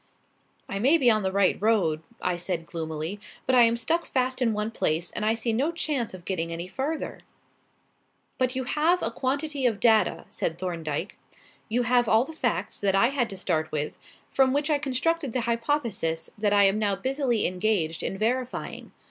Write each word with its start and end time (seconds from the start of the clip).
"I 0.67 0.79
may 0.79 0.97
be 0.97 1.11
on 1.11 1.21
the 1.21 1.31
right 1.31 1.55
road," 1.61 2.01
I 2.23 2.35
said 2.35 2.65
gloomily; 2.65 3.19
"but 3.45 3.53
I 3.53 3.65
am 3.65 3.77
stuck 3.77 4.07
fast 4.07 4.41
in 4.41 4.51
one 4.51 4.71
place 4.71 5.11
and 5.11 5.23
I 5.23 5.35
see 5.35 5.53
no 5.53 5.71
chance 5.71 6.15
of 6.15 6.25
getting 6.25 6.51
any 6.51 6.67
farther." 6.67 7.19
"But 8.39 8.55
you 8.55 8.63
have 8.63 9.03
a 9.03 9.11
quantity 9.11 9.67
of 9.67 9.79
data," 9.79 10.25
said 10.31 10.57
Thorndyke. 10.57 11.19
"You 11.69 11.83
have 11.83 12.09
all 12.09 12.25
the 12.25 12.33
facts 12.33 12.79
that 12.79 12.95
I 12.95 13.09
had 13.09 13.29
to 13.29 13.37
start 13.37 13.71
with, 13.71 13.95
from 14.31 14.53
which 14.53 14.71
I 14.71 14.79
constructed 14.79 15.33
the 15.33 15.41
hypothesis 15.41 16.31
that 16.35 16.51
I 16.51 16.63
am 16.63 16.79
now 16.79 16.95
busily 16.95 17.45
engaged 17.45 18.01
in 18.01 18.17
verifying. 18.17 18.93